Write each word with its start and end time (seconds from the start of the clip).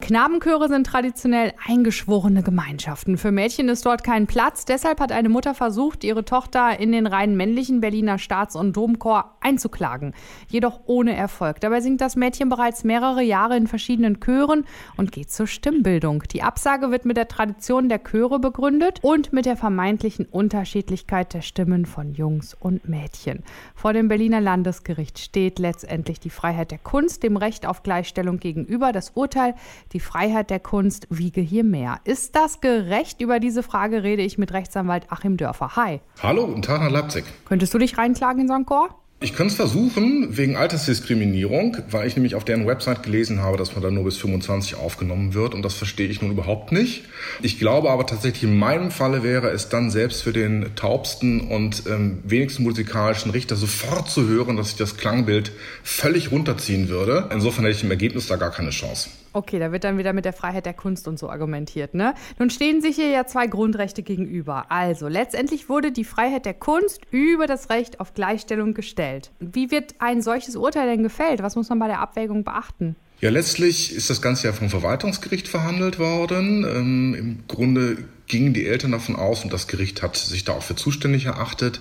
Knabenchöre 0.00 0.68
sind 0.68 0.86
traditionell 0.86 1.52
eingeschworene 1.64 2.42
Gemeinschaften. 2.42 3.18
Für 3.18 3.30
Mädchen 3.30 3.68
ist 3.68 3.84
dort 3.84 4.02
kein 4.02 4.26
Platz. 4.26 4.64
Deshalb 4.64 4.98
hat 4.98 5.12
eine 5.12 5.28
Mutter 5.28 5.54
versucht, 5.54 6.04
ihre 6.04 6.24
Tochter 6.24 6.80
in 6.80 6.90
den 6.90 7.06
rein 7.06 7.36
männlichen 7.36 7.80
Berliner 7.80 8.18
Staats- 8.18 8.56
und 8.56 8.76
Domchor 8.76 9.36
einzuklagen. 9.40 10.14
Jedoch 10.48 10.80
ohne 10.86 11.14
Erfolg. 11.14 11.60
Dabei 11.60 11.80
singt 11.80 12.00
das 12.00 12.16
Mädchen 12.16 12.48
bereits 12.48 12.82
mehrere 12.82 13.22
Jahre 13.22 13.56
in 13.56 13.66
verschiedenen 13.66 14.20
Chören 14.20 14.64
und 14.96 15.12
geht 15.12 15.30
zur 15.30 15.46
Stimmbildung. 15.46 16.24
Die 16.32 16.42
Absage 16.42 16.90
wird 16.90 17.04
mit 17.04 17.16
der 17.16 17.28
Tradition 17.28 17.88
der 17.88 18.02
Chöre 18.02 18.40
begründet 18.40 18.98
und 19.02 19.32
mit 19.32 19.44
der 19.44 19.56
vermeintlichen 19.56 20.24
Unterschiedlichkeit 20.24 21.34
der 21.34 21.42
Stimmen 21.42 21.84
von 21.84 22.14
Jungs 22.14 22.56
und 22.58 22.88
Mädchen. 22.88 23.44
Vor 23.74 23.92
dem 23.92 24.08
Berliner 24.08 24.40
Landesgericht 24.40 25.18
steht 25.18 25.58
letztendlich 25.58 26.18
die 26.20 26.30
Freiheit 26.30 26.70
der 26.70 26.78
Kunst 26.78 27.22
dem 27.22 27.36
Recht 27.36 27.66
auf 27.66 27.82
Gleichstellung 27.82 28.40
gegenüber. 28.40 28.92
Das 28.92 29.10
Urteil 29.14 29.54
die 29.92 30.00
Freiheit 30.00 30.50
der 30.50 30.60
Kunst 30.60 31.06
wiege 31.10 31.40
hier 31.40 31.64
mehr. 31.64 32.00
Ist 32.04 32.36
das 32.36 32.60
gerecht? 32.60 33.20
Über 33.20 33.40
diese 33.40 33.62
Frage 33.62 34.02
rede 34.02 34.22
ich 34.22 34.38
mit 34.38 34.52
Rechtsanwalt 34.52 35.10
Achim 35.10 35.36
Dörfer. 35.36 35.76
Hi. 35.76 36.00
Hallo, 36.22 36.46
guten 36.46 36.62
Tag 36.62 36.80
nach 36.80 36.90
Leipzig. 36.90 37.24
Könntest 37.46 37.74
du 37.74 37.78
dich 37.78 37.98
reinklagen 37.98 38.42
in 38.42 38.48
St. 38.48 38.66
Chor? 38.66 38.94
Ich 39.22 39.34
könnte 39.34 39.50
es 39.50 39.56
versuchen, 39.56 40.38
wegen 40.38 40.56
Altersdiskriminierung, 40.56 41.76
weil 41.90 42.06
ich 42.06 42.16
nämlich 42.16 42.36
auf 42.36 42.44
deren 42.46 42.66
Website 42.66 43.02
gelesen 43.02 43.42
habe, 43.42 43.58
dass 43.58 43.74
man 43.74 43.82
da 43.82 43.90
nur 43.90 44.04
bis 44.04 44.16
25 44.16 44.76
aufgenommen 44.76 45.34
wird 45.34 45.52
und 45.52 45.60
das 45.62 45.74
verstehe 45.74 46.08
ich 46.08 46.22
nun 46.22 46.30
überhaupt 46.30 46.72
nicht. 46.72 47.04
Ich 47.42 47.58
glaube 47.58 47.90
aber 47.90 48.06
tatsächlich, 48.06 48.44
in 48.44 48.58
meinem 48.58 48.90
Falle 48.90 49.22
wäre 49.22 49.50
es 49.50 49.68
dann 49.68 49.90
selbst 49.90 50.22
für 50.22 50.32
den 50.32 50.74
taubsten 50.74 51.42
und 51.48 51.82
ähm, 51.86 52.20
wenigsten 52.24 52.62
musikalischen 52.62 53.30
Richter 53.30 53.56
sofort 53.56 54.08
zu 54.08 54.26
hören, 54.26 54.56
dass 54.56 54.70
ich 54.70 54.76
das 54.76 54.96
Klangbild 54.96 55.52
völlig 55.82 56.32
runterziehen 56.32 56.88
würde. 56.88 57.28
Insofern 57.30 57.66
hätte 57.66 57.76
ich 57.76 57.84
im 57.84 57.90
Ergebnis 57.90 58.26
da 58.26 58.36
gar 58.36 58.50
keine 58.50 58.70
Chance. 58.70 59.10
Okay, 59.32 59.58
da 59.58 59.70
wird 59.70 59.84
dann 59.84 59.98
wieder 59.98 60.12
mit 60.12 60.24
der 60.24 60.32
Freiheit 60.32 60.66
der 60.66 60.74
Kunst 60.74 61.06
und 61.06 61.18
so 61.18 61.30
argumentiert, 61.30 61.94
ne? 61.94 62.14
Nun 62.38 62.50
stehen 62.50 62.80
sich 62.80 62.96
hier 62.96 63.10
ja 63.10 63.26
zwei 63.26 63.46
Grundrechte 63.46 64.02
gegenüber. 64.02 64.66
Also, 64.70 65.06
letztendlich 65.08 65.68
wurde 65.68 65.92
die 65.92 66.04
Freiheit 66.04 66.46
der 66.46 66.54
Kunst 66.54 67.02
über 67.10 67.46
das 67.46 67.70
Recht 67.70 68.00
auf 68.00 68.14
Gleichstellung 68.14 68.74
gestellt. 68.74 69.30
Wie 69.38 69.70
wird 69.70 69.94
ein 69.98 70.20
solches 70.20 70.56
Urteil 70.56 70.88
denn 70.88 71.02
gefällt? 71.02 71.42
Was 71.42 71.54
muss 71.54 71.68
man 71.68 71.78
bei 71.78 71.86
der 71.86 72.00
Abwägung 72.00 72.42
beachten? 72.44 72.96
Ja, 73.20 73.28
letztlich 73.28 73.94
ist 73.94 74.08
das 74.08 74.22
Ganze 74.22 74.46
ja 74.46 74.52
vom 74.52 74.70
Verwaltungsgericht 74.70 75.46
verhandelt 75.46 75.98
worden. 75.98 76.64
Ähm, 76.64 77.14
Im 77.14 77.38
Grunde 77.48 77.98
gingen 78.30 78.54
die 78.54 78.66
Eltern 78.66 78.92
davon 78.92 79.16
aus, 79.16 79.44
und 79.44 79.52
das 79.52 79.66
Gericht 79.66 80.02
hat 80.02 80.16
sich 80.16 80.44
da 80.44 80.52
auch 80.52 80.62
für 80.62 80.76
zuständig 80.76 81.26
erachtet, 81.26 81.80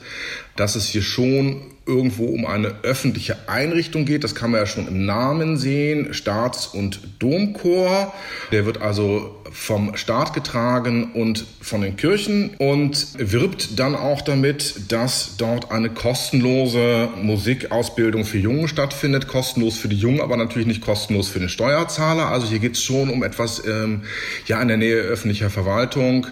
dass 0.55 0.75
es 0.75 0.87
hier 0.87 1.03
schon 1.03 1.61
irgendwo 1.85 2.25
um 2.25 2.45
eine 2.45 2.75
öffentliche 2.83 3.49
Einrichtung 3.49 4.05
geht. 4.05 4.23
Das 4.23 4.35
kann 4.35 4.51
man 4.51 4.59
ja 4.59 4.67
schon 4.67 4.87
im 4.87 5.05
Namen 5.05 5.57
sehen, 5.57 6.13
Staats- 6.13 6.67
und 6.67 6.99
Domchor. 7.19 8.13
Der 8.51 8.65
wird 8.65 8.81
also 8.81 9.35
vom 9.51 9.95
Staat 9.95 10.33
getragen 10.33 11.13
und 11.13 11.45
von 11.61 11.81
den 11.81 11.95
Kirchen 11.95 12.51
und 12.59 13.07
wirbt 13.17 13.79
dann 13.79 13.95
auch 13.95 14.21
damit, 14.21 14.91
dass 14.91 15.37
dort 15.37 15.71
eine 15.71 15.89
kostenlose 15.89 17.09
Musikausbildung 17.21 18.25
für 18.25 18.37
Jungen 18.37 18.67
stattfindet. 18.67 19.27
Kostenlos 19.27 19.77
für 19.77 19.87
die 19.87 19.97
Jungen, 19.97 20.21
aber 20.21 20.37
natürlich 20.37 20.67
nicht 20.67 20.81
kostenlos 20.81 21.29
für 21.29 21.39
den 21.39 21.49
Steuerzahler. 21.49 22.27
Also 22.27 22.47
hier 22.47 22.59
geht 22.59 22.73
es 22.73 22.83
schon 22.83 23.09
um 23.09 23.23
etwas 23.23 23.65
ähm, 23.65 24.03
ja 24.45 24.61
in 24.61 24.67
der 24.67 24.77
Nähe 24.77 24.97
öffentlicher 24.97 25.49
Verwaltung. 25.49 26.27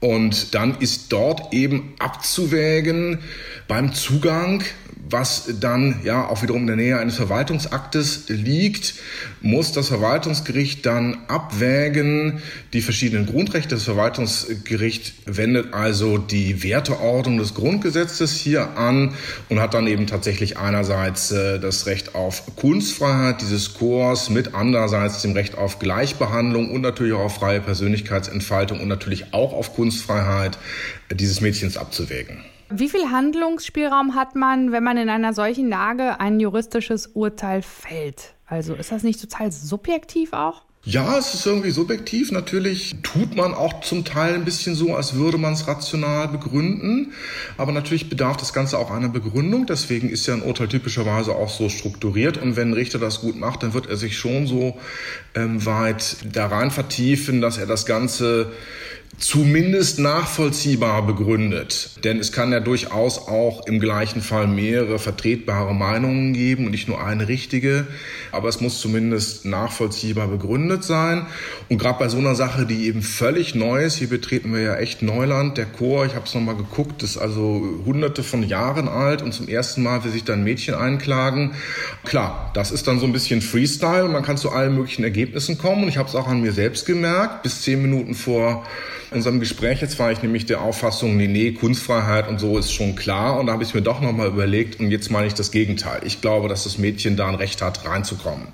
Und 0.00 0.54
dann 0.54 0.78
ist 0.78 1.12
dort 1.12 1.52
eben 1.52 1.94
abzuwägen 1.98 3.18
beim 3.66 3.94
Zugang, 3.94 4.62
was 5.08 5.50
dann 5.60 6.00
ja 6.04 6.26
auch 6.26 6.42
wiederum 6.42 6.62
in 6.62 6.66
der 6.66 6.76
Nähe 6.76 6.98
eines 6.98 7.16
Verwaltungsaktes 7.16 8.24
liegt, 8.28 8.94
muss 9.40 9.72
das 9.72 9.88
Verwaltungsgericht 9.88 10.84
dann 10.84 11.18
abwägen 11.28 12.40
die 12.72 12.82
verschiedenen 12.82 13.26
Grundrechte. 13.26 13.76
Das 13.76 13.84
Verwaltungsgericht 13.84 15.14
wendet 15.26 15.74
also 15.74 16.18
die 16.18 16.62
Werteordnung 16.62 17.38
des 17.38 17.54
Grundgesetzes 17.54 18.32
hier 18.32 18.76
an 18.76 19.14
und 19.48 19.60
hat 19.60 19.74
dann 19.74 19.86
eben 19.86 20.06
tatsächlich 20.06 20.58
einerseits 20.58 21.30
äh, 21.30 21.60
das 21.60 21.86
Recht 21.86 22.14
auf 22.14 22.56
Kunstfreiheit 22.56 23.42
dieses 23.42 23.74
Chors 23.74 24.30
mit 24.30 24.54
andererseits 24.54 25.22
dem 25.22 25.32
Recht 25.32 25.56
auf 25.56 25.78
Gleichbehandlung 25.78 26.70
und 26.70 26.80
natürlich 26.80 27.12
auch 27.12 27.26
auf 27.26 27.36
freie 27.36 27.60
Persönlichkeitsentfaltung 27.60 28.80
und 28.80 28.88
natürlich 28.88 29.32
auch 29.32 29.52
auf 29.52 29.74
Kunstfreiheit 29.74 30.58
dieses 31.12 31.40
Mädchens 31.40 31.76
abzuwägen. 31.76 32.38
Wie 32.68 32.88
viel 32.88 33.10
Handlungsspielraum 33.10 34.14
hat 34.14 34.34
man, 34.34 34.72
wenn 34.72 34.82
man 34.82 34.96
in 34.96 35.08
einer 35.08 35.32
solchen 35.32 35.68
Lage 35.68 36.18
ein 36.18 36.40
juristisches 36.40 37.06
Urteil 37.08 37.62
fällt? 37.62 38.34
Also 38.46 38.74
ist 38.74 38.90
das 38.90 39.02
nicht 39.02 39.20
total 39.20 39.52
subjektiv 39.52 40.32
auch? 40.32 40.62
Ja, 40.88 41.18
es 41.18 41.34
ist 41.34 41.44
irgendwie 41.44 41.72
subjektiv. 41.72 42.30
Natürlich 42.30 42.94
tut 43.02 43.34
man 43.34 43.54
auch 43.54 43.80
zum 43.80 44.04
Teil 44.04 44.34
ein 44.34 44.44
bisschen 44.44 44.76
so, 44.76 44.94
als 44.94 45.14
würde 45.14 45.36
man 45.36 45.54
es 45.54 45.66
rational 45.66 46.28
begründen. 46.28 47.12
Aber 47.56 47.72
natürlich 47.72 48.08
bedarf 48.08 48.36
das 48.36 48.52
Ganze 48.52 48.78
auch 48.78 48.92
einer 48.92 49.08
Begründung. 49.08 49.66
Deswegen 49.66 50.08
ist 50.08 50.28
ja 50.28 50.34
ein 50.34 50.42
Urteil 50.42 50.68
typischerweise 50.68 51.34
auch 51.34 51.50
so 51.50 51.68
strukturiert. 51.68 52.38
Und 52.38 52.54
wenn 52.54 52.70
ein 52.70 52.74
Richter 52.74 53.00
das 53.00 53.20
gut 53.20 53.34
macht, 53.34 53.64
dann 53.64 53.74
wird 53.74 53.88
er 53.88 53.96
sich 53.96 54.16
schon 54.16 54.46
so 54.46 54.78
ähm, 55.34 55.66
weit 55.66 56.18
da 56.32 56.46
rein 56.46 56.70
vertiefen, 56.70 57.40
dass 57.40 57.58
er 57.58 57.66
das 57.66 57.84
Ganze 57.84 58.52
zumindest 59.18 59.98
nachvollziehbar 59.98 61.06
begründet. 61.06 61.90
Denn 62.04 62.18
es 62.18 62.32
kann 62.32 62.52
ja 62.52 62.60
durchaus 62.60 63.18
auch 63.28 63.66
im 63.66 63.80
gleichen 63.80 64.20
Fall 64.20 64.46
mehrere 64.46 64.98
vertretbare 64.98 65.74
Meinungen 65.74 66.34
geben 66.34 66.66
und 66.66 66.72
nicht 66.72 66.86
nur 66.86 67.02
eine 67.02 67.26
richtige. 67.26 67.86
Aber 68.30 68.48
es 68.48 68.60
muss 68.60 68.80
zumindest 68.80 69.46
nachvollziehbar 69.46 70.28
begründet 70.28 70.84
sein. 70.84 71.26
Und 71.70 71.78
gerade 71.78 71.98
bei 71.98 72.08
so 72.08 72.18
einer 72.18 72.34
Sache, 72.34 72.66
die 72.66 72.86
eben 72.86 73.00
völlig 73.00 73.54
neu 73.54 73.84
ist, 73.84 73.96
hier 73.96 74.08
betreten 74.08 74.52
wir 74.52 74.60
ja 74.60 74.76
echt 74.76 75.00
Neuland. 75.00 75.56
Der 75.56 75.66
Chor, 75.66 76.04
ich 76.04 76.14
habe 76.14 76.26
es 76.26 76.34
nochmal 76.34 76.56
geguckt, 76.56 77.02
ist 77.02 77.16
also 77.16 77.62
hunderte 77.86 78.22
von 78.22 78.42
Jahren 78.42 78.88
alt 78.88 79.22
und 79.22 79.32
zum 79.32 79.48
ersten 79.48 79.82
Mal 79.82 80.04
will 80.04 80.10
sich 80.10 80.24
da 80.24 80.34
ein 80.34 80.44
Mädchen 80.44 80.74
einklagen. 80.74 81.52
Klar, 82.04 82.50
das 82.52 82.70
ist 82.70 82.86
dann 82.86 83.00
so 83.00 83.06
ein 83.06 83.12
bisschen 83.12 83.40
Freestyle 83.40 84.04
und 84.04 84.12
man 84.12 84.22
kann 84.22 84.36
zu 84.36 84.50
allen 84.50 84.74
möglichen 84.74 85.04
Ergebnissen 85.04 85.56
kommen. 85.56 85.84
Und 85.84 85.88
ich 85.88 85.96
habe 85.96 86.08
es 86.08 86.14
auch 86.14 86.28
an 86.28 86.42
mir 86.42 86.52
selbst 86.52 86.84
gemerkt, 86.84 87.42
bis 87.42 87.62
zehn 87.62 87.80
Minuten 87.80 88.14
vor 88.14 88.66
unserem 89.10 89.40
Gespräch 89.40 89.80
jetzt 89.80 89.98
war 89.98 90.12
ich 90.12 90.22
nämlich 90.22 90.46
der 90.46 90.60
Auffassung, 90.60 91.16
nee, 91.16 91.28
nee, 91.28 91.52
Kunstfreiheit 91.52 92.28
und 92.28 92.38
so 92.38 92.58
ist 92.58 92.72
schon 92.72 92.96
klar. 92.96 93.38
Und 93.38 93.46
da 93.46 93.52
habe 93.52 93.62
ich 93.62 93.74
mir 93.74 93.82
doch 93.82 94.00
nochmal 94.00 94.28
überlegt 94.28 94.80
und 94.80 94.90
jetzt 94.90 95.10
meine 95.10 95.26
ich 95.26 95.34
das 95.34 95.50
Gegenteil. 95.50 96.00
Ich 96.04 96.20
glaube, 96.20 96.48
dass 96.48 96.64
das 96.64 96.78
Mädchen 96.78 97.16
da 97.16 97.28
ein 97.28 97.34
Recht 97.34 97.62
hat, 97.62 97.86
reinzukommen. 97.86 98.48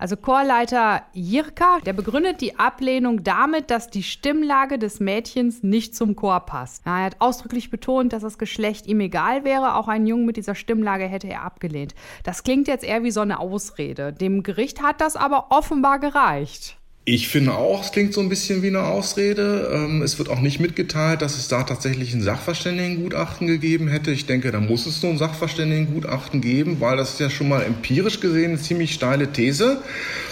Also 0.00 0.16
Chorleiter 0.16 1.02
Jirka, 1.12 1.78
der 1.84 1.92
begründet 1.92 2.40
die 2.40 2.58
Ablehnung 2.58 3.22
damit, 3.22 3.70
dass 3.70 3.90
die 3.90 4.02
Stimmlage 4.02 4.78
des 4.78 4.98
Mädchens 4.98 5.62
nicht 5.62 5.94
zum 5.94 6.16
Chor 6.16 6.40
passt. 6.40 6.86
Er 6.86 7.04
hat 7.04 7.16
ausdrücklich 7.18 7.68
betont, 7.68 8.14
dass 8.14 8.22
das 8.22 8.38
Geschlecht 8.38 8.86
ihm 8.86 9.00
egal 9.00 9.44
wäre. 9.44 9.74
Auch 9.74 9.88
einen 9.88 10.06
Jungen 10.06 10.24
mit 10.24 10.38
dieser 10.38 10.54
Stimmlage 10.54 11.04
hätte 11.04 11.28
er 11.28 11.42
abgelehnt. 11.42 11.94
Das 12.22 12.44
klingt 12.44 12.66
jetzt 12.66 12.82
eher 12.82 13.02
wie 13.02 13.10
so 13.10 13.20
eine 13.20 13.40
Ausrede. 13.40 14.14
Dem 14.14 14.42
Gericht 14.42 14.80
hat 14.80 15.02
das 15.02 15.16
aber 15.16 15.48
offenbar 15.50 15.98
gereicht. 15.98 16.79
Ich 17.06 17.28
finde 17.28 17.54
auch, 17.54 17.82
es 17.82 17.92
klingt 17.92 18.12
so 18.12 18.20
ein 18.20 18.28
bisschen 18.28 18.62
wie 18.62 18.66
eine 18.66 18.82
Ausrede. 18.82 19.70
Ähm, 19.72 20.02
es 20.02 20.18
wird 20.18 20.28
auch 20.28 20.40
nicht 20.40 20.60
mitgeteilt, 20.60 21.22
dass 21.22 21.38
es 21.38 21.48
da 21.48 21.62
tatsächlich 21.62 22.12
ein 22.12 22.22
Sachverständigengutachten 22.22 23.46
gegeben 23.46 23.88
hätte. 23.88 24.10
Ich 24.10 24.26
denke, 24.26 24.52
da 24.52 24.60
muss 24.60 24.84
es 24.84 25.00
so 25.00 25.06
ein 25.06 25.16
Sachverständigengutachten 25.16 26.42
geben, 26.42 26.76
weil 26.78 26.98
das 26.98 27.14
ist 27.14 27.20
ja 27.20 27.30
schon 27.30 27.48
mal 27.48 27.62
empirisch 27.62 28.20
gesehen 28.20 28.50
eine 28.50 28.60
ziemlich 28.60 28.92
steile 28.92 29.32
These, 29.32 29.82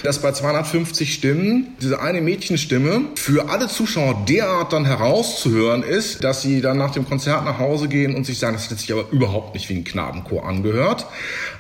dass 0.03 0.21
bei 0.21 0.31
250 0.31 1.15
Stimmen 1.15 1.69
diese 1.81 2.03
eine 2.03 2.21
Mädchenstimme 2.21 3.01
für 3.15 3.49
alle 3.49 3.69
Zuschauer 3.69 4.27
derart 4.29 4.75
dann 4.75 4.85
herauszuhören 4.85 5.83
ist, 5.83 6.23
dass 6.23 6.43
sie 6.43 6.61
dann 6.61 6.77
nach 6.77 6.91
dem 6.91 7.07
Konzert 7.07 7.47
nach 7.47 7.59
Hause 7.59 7.89
gehen 7.89 8.15
und 8.15 8.27
sich 8.27 8.39
sagen, 8.39 8.57
das 8.57 8.71
hat 8.71 8.79
sich 8.79 8.93
aber 8.93 9.07
überhaupt 9.11 9.55
nicht 9.55 9.71
wie 9.71 9.75
ein 9.75 9.85
Knabenchor 9.85 10.47
angehört. 10.47 11.07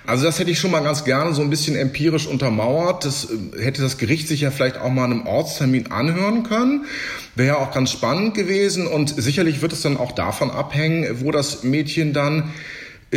Also 0.08 0.24
das 0.24 0.38
hätte 0.38 0.50
ich 0.50 0.58
schon 0.58 0.70
mal 0.70 0.80
ganz 0.80 1.04
gerne 1.04 1.34
so 1.34 1.42
ein 1.42 1.50
bisschen 1.50 1.76
empirisch 1.76 2.26
untermauert. 2.26 3.04
Das 3.04 3.28
äh, 3.30 3.62
hätte 3.62 3.82
das 3.82 3.98
Gericht 3.98 4.26
sich 4.26 4.40
ja 4.40 4.50
vielleicht 4.50 4.78
auch 4.78 4.88
mal 4.88 5.04
einem 5.04 5.26
Ortstermin 5.26 5.92
anhören 5.92 6.44
können. 6.44 6.86
Wäre 7.34 7.48
ja 7.48 7.56
auch 7.58 7.72
ganz 7.72 7.92
spannend 7.92 8.32
gewesen 8.32 8.86
und 8.86 9.10
sicherlich 9.20 9.60
wird 9.60 9.74
es 9.74 9.82
dann 9.82 9.98
auch 9.98 10.12
davon 10.12 10.50
abhängen, 10.50 11.20
wo 11.20 11.30
das 11.30 11.62
Mädchen 11.62 12.14
dann 12.14 12.54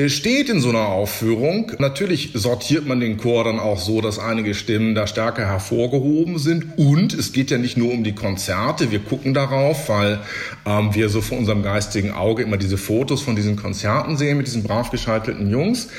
steht 0.08 0.50
in 0.50 0.62
so 0.62 0.70
einer 0.70 0.88
Aufführung. 0.88 1.74
Natürlich 1.80 2.32
sortiert 2.34 2.88
man 2.88 3.02
den 3.02 3.18
Chor 3.18 3.44
dann 3.44 3.60
auch 3.60 3.78
so, 3.78 4.00
dass 4.00 4.20
einige 4.20 4.54
Stimmen 4.54 4.96
da 4.96 5.06
stärker 5.06 5.46
hervorgehoben 5.46 6.40
sind. 6.40 6.78
Und 6.78 7.14
es 7.14 7.34
geht 7.34 7.52
ja 7.52 7.58
nicht 7.58 7.76
nur 7.76 7.92
um 7.92 8.06
die 8.06 8.16
Konzerte. 8.16 8.92
Wir 8.92 9.00
gucken 9.00 9.34
darauf, 9.34 9.90
weil 9.90 10.20
ähm, 10.66 10.96
wir 10.96 11.10
so 11.10 11.20
vor 11.20 11.38
unserem 11.38 11.62
geistigen 11.62 12.12
Auge 12.12 12.44
immer 12.44 12.56
diese 12.56 12.78
Fotos 12.78 13.22
von 13.22 13.36
diesen 13.36 13.58
Konzerten 13.58 14.16
sehen 14.16 14.38
mit 14.38 14.48
diesen 14.48 14.64
brav 14.64 14.92
geschalteten 14.92 15.50
Jungs, 15.50 15.90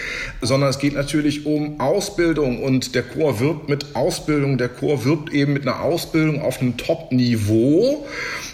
sondern 0.40 0.70
es 0.70 0.78
geht 0.78 0.94
natürlich 0.94 1.44
um 1.44 1.78
Ausbildung 1.78 2.62
und 2.62 2.94
der 2.94 3.02
Chor 3.02 3.40
wirbt 3.40 3.68
mit 3.68 3.94
Ausbildung. 3.94 4.56
Der 4.56 4.70
Chor 4.70 5.04
wirbt 5.04 5.34
eben 5.34 5.52
mit 5.52 5.66
einer 5.66 5.80
Ausbildung 5.80 6.40
auf 6.40 6.62
einem 6.62 6.78
Top-Niveau. 6.78 8.06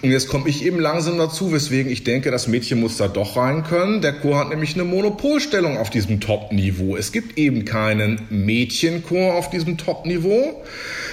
Und 0.02 0.10
jetzt 0.10 0.28
komme 0.28 0.48
ich 0.48 0.64
eben 0.64 0.80
langsam 0.80 1.16
dazu, 1.18 1.52
weswegen 1.52 1.90
ich 1.90 2.02
denke, 2.02 2.32
das 2.32 2.48
Mädchen 2.48 2.80
muss 2.80 2.96
da 2.96 3.06
doch 3.06 3.36
rein 3.36 3.62
können. 3.62 4.00
Der 4.00 4.12
Chor 4.12 4.38
hat 4.38 4.48
nämlich 4.48 4.74
eine 4.74 4.84
Monopolstellung 5.28 5.76
auf 5.76 5.90
diesem 5.90 6.20
Top-Niveau. 6.20 6.96
Es 6.96 7.12
gibt 7.12 7.36
eben 7.36 7.66
keinen 7.66 8.18
Mädchenchor 8.30 9.34
auf 9.34 9.50
diesem 9.50 9.76
Top-Niveau. 9.76 10.64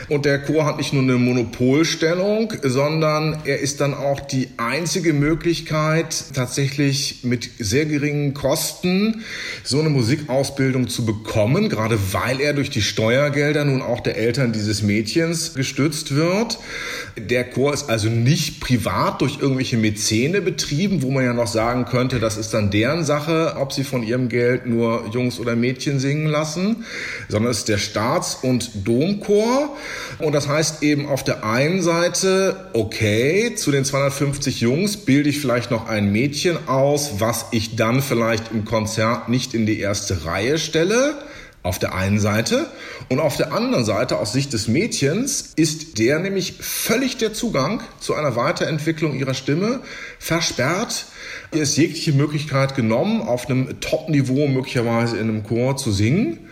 Und 0.08 0.24
der 0.26 0.40
Chor 0.40 0.66
hat 0.66 0.78
nicht 0.78 0.94
nur 0.94 1.02
eine 1.02 1.16
Monopolstellung, 1.16 2.54
sondern 2.64 3.40
er 3.44 3.60
ist 3.60 3.82
dann 3.82 3.94
auch 3.94 4.20
die 4.20 4.50
einzige 4.58 5.14
Möglichkeit, 5.14 6.26
tatsächlich 6.34 7.24
mit 7.24 7.50
sehr 7.60 7.86
geringen 7.86 8.34
Kosten 8.34 9.24
so 9.64 9.80
eine 9.80 9.90
Musikausbildung 9.90 10.88
zu 10.88 11.06
bekommen, 11.06 11.70
gerade 11.70 11.98
weil 12.14 12.40
er 12.40 12.54
durch 12.54 12.70
die 12.70 12.84
Steuergelder 12.84 13.66
nun 13.66 13.82
auch 13.82 14.00
der 14.00 14.16
Eltern 14.16 14.54
dieses 14.54 14.82
Mädchens 14.82 15.56
gestützt 15.56 16.16
wird. 16.16 16.60
Der 17.18 17.44
Chor 17.44 17.74
ist 17.74 17.90
also 17.90 18.08
nicht 18.10 18.62
privat 18.62 19.22
durch 19.22 19.40
irgendwelche 19.42 19.78
Mäzene 19.78 20.42
betrieben, 20.42 21.02
wo 21.02 21.12
man 21.12 21.26
ja 21.26 21.34
noch 21.34 21.48
sagen 21.48 21.86
könnte, 21.86 22.20
das 22.20 22.38
ist 22.38 22.54
dann 22.54 22.70
deren 22.70 23.04
Sache, 23.04 23.56
ob 23.58 23.74
sie 23.74 23.84
von 23.84 24.05
ihrem 24.06 24.30
Geld 24.30 24.66
nur 24.66 25.10
Jungs 25.12 25.40
oder 25.40 25.56
Mädchen 25.56 26.00
singen 26.00 26.28
lassen, 26.28 26.86
sondern 27.30 27.52
es 27.52 27.60
ist 27.60 27.70
der 27.70 27.78
Staats- 27.78 28.36
und 28.42 28.88
Domchor. 28.88 29.76
Und 30.20 30.34
das 30.34 30.48
heißt 30.48 30.84
eben 30.84 31.08
auf 31.08 31.24
der 31.24 31.44
einen 31.44 31.82
Seite, 31.82 32.70
okay, 32.74 33.56
zu 33.56 33.72
den 33.72 33.86
250 33.86 34.62
Jungs 34.62 34.98
bilde 34.98 35.30
ich 35.30 35.40
vielleicht 35.40 35.72
noch 35.72 35.88
ein 35.88 36.12
Mädchen 36.12 36.68
aus, 36.68 37.20
was 37.20 37.48
ich 37.52 37.76
dann 37.76 38.02
vielleicht 38.02 38.52
im 38.52 38.66
Konzert 38.66 39.30
nicht 39.30 39.54
in 39.54 39.66
die 39.66 39.80
erste 39.80 40.26
Reihe 40.26 40.58
stelle 40.58 41.16
auf 41.66 41.80
der 41.80 41.96
einen 41.96 42.20
Seite. 42.20 42.68
Und 43.10 43.20
auf 43.20 43.38
der 43.38 43.52
anderen 43.52 43.86
Seite, 43.86 44.18
aus 44.18 44.34
Sicht 44.34 44.54
des 44.54 44.68
Mädchens, 44.68 45.54
ist 45.56 45.98
der 45.98 46.20
nämlich 46.20 46.54
völlig 46.60 47.18
der 47.18 47.34
Zugang 47.34 47.82
zu 48.00 48.14
einer 48.14 48.36
Weiterentwicklung 48.36 49.16
ihrer 49.16 49.34
Stimme 49.34 49.82
versperrt. 50.20 51.06
Ihr 51.54 51.64
ist 51.64 51.76
jegliche 51.78 52.14
Möglichkeit 52.14 52.76
genommen, 52.76 53.22
auf 53.22 53.50
einem 53.50 53.80
Top-Niveau 53.80 54.48
möglicherweise 54.48 55.18
in 55.18 55.30
einem 55.30 55.44
Chor 55.44 55.76
zu 55.76 55.92
singen. 55.92 56.50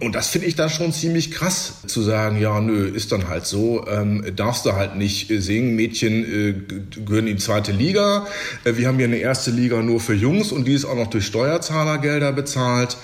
Und 0.00 0.16
das 0.16 0.26
finde 0.26 0.48
ich 0.48 0.56
dann 0.56 0.70
schon 0.70 0.92
ziemlich 0.92 1.30
krass, 1.30 1.74
zu 1.86 2.02
sagen, 2.02 2.40
ja, 2.40 2.60
nö, 2.60 2.88
ist 2.88 3.12
dann 3.12 3.28
halt 3.28 3.46
so, 3.46 3.86
ähm, 3.86 4.24
darfst 4.34 4.66
du 4.66 4.72
halt 4.72 4.96
nicht 4.96 5.28
singen, 5.28 5.76
Mädchen 5.76 6.24
äh, 6.24 7.00
gehören 7.04 7.28
in 7.28 7.36
die 7.36 7.42
zweite 7.42 7.70
Liga. 7.70 8.26
Äh, 8.64 8.76
wir 8.76 8.88
haben 8.88 8.96
hier 8.96 9.06
eine 9.06 9.18
erste 9.18 9.52
Liga 9.52 9.80
nur 9.82 10.00
für 10.00 10.14
Jungs 10.14 10.50
und 10.50 10.66
die 10.66 10.74
ist 10.74 10.84
auch 10.84 10.96
noch 10.96 11.06
durch 11.06 11.26
Steuerzahlergelder 11.26 12.32
bezahlt. 12.32 12.96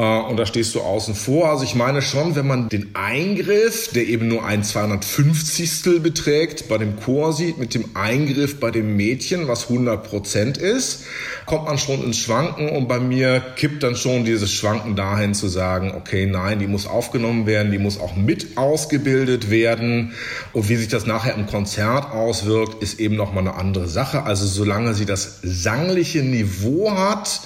Äh, 0.00 0.02
und 0.02 0.38
da 0.38 0.46
stehst 0.46 0.74
du 0.74 0.80
außen 0.80 1.14
vor. 1.14 1.50
Also 1.50 1.64
ich 1.64 1.74
meine 1.74 2.00
schon, 2.00 2.34
wenn 2.34 2.46
man 2.46 2.70
den 2.70 2.94
Eingriff, 2.94 3.90
der 3.92 4.06
eben 4.06 4.28
nur 4.28 4.44
ein 4.44 4.64
250. 4.64 6.02
beträgt, 6.02 6.68
bei 6.68 6.78
dem 6.78 6.98
Chor 6.98 7.34
sieht, 7.34 7.58
mit 7.58 7.74
dem 7.74 7.84
Eingriff 7.94 8.58
bei 8.58 8.70
dem 8.70 8.96
Mädchen, 8.96 9.46
was 9.46 9.64
100 9.64 10.02
Prozent 10.02 10.56
ist, 10.56 11.04
kommt 11.44 11.66
man 11.66 11.76
schon 11.76 12.02
ins 12.02 12.18
Schwanken 12.18 12.70
und 12.70 12.88
bei 12.88 12.98
mir 12.98 13.42
kippt 13.56 13.82
dann 13.82 13.94
schon 13.94 14.24
dieses 14.24 14.52
Schwanken 14.52 14.96
dahin 14.96 15.34
zu 15.34 15.48
sagen, 15.48 15.92
okay, 15.94 16.26
nein, 16.30 16.58
die 16.58 16.66
muss 16.66 16.86
aufgenommen 16.86 17.46
werden, 17.46 17.72
die 17.72 17.78
muss 17.78 18.00
auch 18.00 18.16
mit 18.16 18.56
ausgebildet 18.56 19.50
werden 19.50 20.12
und 20.52 20.68
wie 20.68 20.76
sich 20.76 20.88
das 20.88 21.06
nachher 21.06 21.34
im 21.34 21.46
Konzert 21.46 22.12
auswirkt, 22.12 22.82
ist 22.82 23.00
eben 23.00 23.16
noch 23.16 23.32
mal 23.32 23.40
eine 23.40 23.54
andere 23.54 23.88
Sache. 23.88 24.22
Also 24.22 24.46
solange 24.46 24.94
sie 24.94 25.06
das 25.06 25.40
sangliche 25.42 26.22
Niveau 26.22 26.90
hat, 26.92 27.40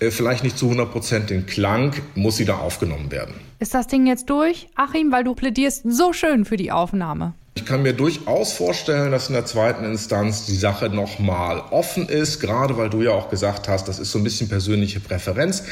äh, 0.00 0.10
vielleicht 0.10 0.44
nicht 0.44 0.58
zu 0.58 0.66
100 0.66 0.90
Prozent 0.90 1.30
den 1.30 1.46
Klang, 1.46 1.94
muss 2.14 2.36
sie 2.36 2.44
da 2.44 2.58
aufgenommen 2.58 3.10
werden. 3.10 3.34
Ist 3.58 3.74
das 3.74 3.86
Ding 3.86 4.06
jetzt 4.06 4.30
durch, 4.30 4.68
Achim, 4.76 5.10
weil 5.10 5.24
du 5.24 5.34
plädierst 5.34 5.82
so 5.84 6.12
schön 6.12 6.44
für 6.44 6.56
die 6.56 6.70
Aufnahme? 6.70 7.34
Ich 7.58 7.64
kann 7.64 7.82
mir 7.82 7.92
durchaus 7.92 8.52
vorstellen, 8.52 9.10
dass 9.10 9.26
in 9.26 9.34
der 9.34 9.44
zweiten 9.44 9.84
Instanz 9.84 10.46
die 10.46 10.54
Sache 10.54 10.90
nochmal 10.90 11.60
offen 11.72 12.08
ist, 12.08 12.38
gerade 12.38 12.76
weil 12.76 12.88
du 12.88 13.02
ja 13.02 13.10
auch 13.10 13.30
gesagt 13.30 13.66
hast, 13.66 13.88
das 13.88 13.98
ist 13.98 14.12
so 14.12 14.18
ein 14.18 14.22
bisschen 14.22 14.48
persönliche 14.48 15.00
Präferenz. 15.00 15.64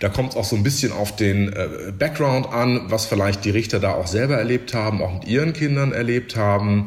Da 0.00 0.08
kommt 0.08 0.30
es 0.30 0.36
auch 0.36 0.44
so 0.44 0.56
ein 0.56 0.64
bisschen 0.64 0.90
auf 0.90 1.14
den 1.14 1.52
äh, 1.52 1.92
Background 1.96 2.52
an, 2.52 2.86
was 2.88 3.06
vielleicht 3.06 3.44
die 3.44 3.50
Richter 3.50 3.78
da 3.78 3.92
auch 3.92 4.08
selber 4.08 4.36
erlebt 4.36 4.74
haben, 4.74 5.00
auch 5.00 5.14
mit 5.14 5.28
ihren 5.28 5.52
Kindern 5.52 5.92
erlebt 5.92 6.34
haben. 6.34 6.86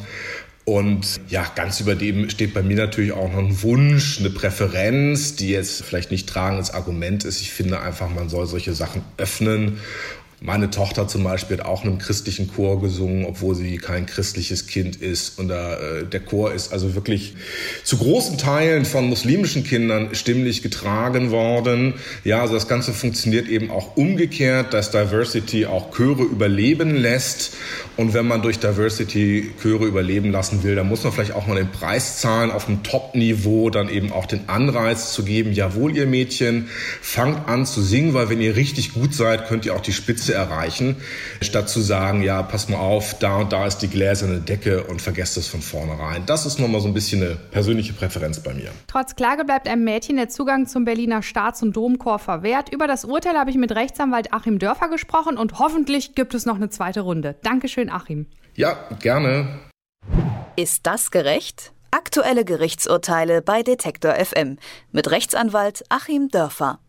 Und 0.65 1.21
ja, 1.30 1.45
ganz 1.56 1.80
über 1.80 1.95
dem 1.95 2.30
steht 2.30 2.53
bei 2.53 2.62
mir 2.62 2.75
natürlich 2.75 3.13
auch 3.13 3.31
noch 3.31 3.39
ein 3.39 3.63
Wunsch, 3.63 4.19
eine 4.19 4.31
Präferenz, 4.31 5.38
die 5.38 5.50
jetzt 5.50 5.81
vielleicht 5.81 6.12
nicht 6.12 6.27
tragendes 6.27 6.71
Argument 6.71 7.24
ist. 7.24 7.39
Ich 7.39 7.51
finde 7.51 7.80
einfach, 7.80 8.09
man 8.09 8.27
soll 8.27 8.48
solche 8.48 8.74
Sachen 8.74 9.01
öffnen 9.15 9.80
meine 10.43 10.71
Tochter 10.71 11.07
zum 11.07 11.23
Beispiel 11.23 11.59
hat 11.59 11.65
auch 11.67 11.83
in 11.83 11.89
einem 11.91 11.99
christlichen 11.99 12.51
Chor 12.51 12.81
gesungen, 12.81 13.25
obwohl 13.25 13.53
sie 13.53 13.77
kein 13.77 14.07
christliches 14.07 14.65
Kind 14.65 14.95
ist. 14.95 15.38
Und 15.38 15.51
äh, 15.51 16.03
der 16.03 16.19
Chor 16.19 16.51
ist 16.51 16.73
also 16.73 16.95
wirklich 16.95 17.35
zu 17.83 17.97
großen 17.97 18.39
Teilen 18.39 18.85
von 18.85 19.07
muslimischen 19.07 19.63
Kindern 19.63 20.15
stimmlich 20.15 20.63
getragen 20.63 21.29
worden. 21.29 21.93
Ja, 22.23 22.41
also 22.41 22.55
das 22.55 22.67
Ganze 22.67 22.91
funktioniert 22.91 23.47
eben 23.47 23.69
auch 23.69 23.97
umgekehrt, 23.97 24.73
dass 24.73 24.89
Diversity 24.89 25.67
auch 25.67 25.95
Chöre 25.95 26.23
überleben 26.23 26.95
lässt. 26.95 27.53
Und 27.95 28.15
wenn 28.15 28.25
man 28.25 28.41
durch 28.41 28.57
Diversity 28.57 29.51
Chöre 29.61 29.85
überleben 29.85 30.31
lassen 30.31 30.63
will, 30.63 30.73
dann 30.73 30.88
muss 30.88 31.03
man 31.03 31.13
vielleicht 31.13 31.33
auch 31.33 31.45
mal 31.45 31.55
den 31.55 31.69
Preis 31.69 32.17
zahlen 32.17 32.49
auf 32.49 32.65
dem 32.65 32.81
Top-Niveau, 32.81 33.69
dann 33.69 33.89
eben 33.89 34.11
auch 34.11 34.25
den 34.25 34.49
Anreiz 34.49 35.13
zu 35.13 35.23
geben, 35.23 35.51
jawohl, 35.51 35.95
ihr 35.95 36.07
Mädchen, 36.07 36.67
fangt 36.99 37.47
an 37.47 37.67
zu 37.67 37.83
singen, 37.83 38.15
weil 38.15 38.29
wenn 38.29 38.41
ihr 38.41 38.55
richtig 38.55 38.93
gut 38.93 39.13
seid, 39.13 39.47
könnt 39.47 39.67
ihr 39.67 39.75
auch 39.75 39.81
die 39.81 39.93
Spitze 39.93 40.30
Spitze 40.31 40.33
erreichen, 40.33 40.95
statt 41.41 41.69
zu 41.69 41.81
sagen, 41.81 42.21
ja, 42.21 42.41
pass 42.43 42.69
mal 42.69 42.77
auf, 42.77 43.17
da 43.19 43.37
und 43.37 43.51
da 43.51 43.65
ist 43.65 43.79
die 43.79 43.87
gläserne 43.87 44.39
Decke 44.39 44.83
und 44.83 45.01
vergesst 45.01 45.37
es 45.37 45.47
von 45.47 45.61
vornherein. 45.61 46.25
Das 46.25 46.45
ist 46.45 46.59
nochmal 46.59 46.81
so 46.81 46.87
ein 46.87 46.93
bisschen 46.93 47.21
eine 47.21 47.35
persönliche 47.35 47.93
Präferenz 47.93 48.39
bei 48.39 48.53
mir. 48.53 48.71
Trotz 48.87 49.15
Klage 49.15 49.45
bleibt 49.45 49.67
einem 49.67 49.83
Mädchen 49.83 50.17
der 50.17 50.29
Zugang 50.29 50.67
zum 50.67 50.85
Berliner 50.85 51.21
Staats- 51.21 51.61
und 51.61 51.75
Domchor 51.75 52.19
verwehrt. 52.19 52.73
Über 52.73 52.87
das 52.87 53.05
Urteil 53.05 53.37
habe 53.37 53.49
ich 53.49 53.57
mit 53.57 53.73
Rechtsanwalt 53.73 54.33
Achim 54.33 54.59
Dörfer 54.59 54.89
gesprochen 54.89 55.37
und 55.37 55.59
hoffentlich 55.59 56.15
gibt 56.15 56.33
es 56.33 56.45
noch 56.45 56.55
eine 56.55 56.69
zweite 56.69 57.01
Runde. 57.01 57.35
Dankeschön, 57.43 57.89
Achim. 57.89 58.27
Ja, 58.55 58.77
gerne. 58.99 59.59
Ist 60.55 60.85
das 60.85 61.11
gerecht? 61.11 61.71
Aktuelle 61.91 62.45
Gerichtsurteile 62.45 63.41
bei 63.41 63.63
Detektor 63.63 64.13
FM 64.13 64.57
mit 64.91 65.11
Rechtsanwalt 65.11 65.83
Achim 65.89 66.29
Dörfer. 66.29 66.79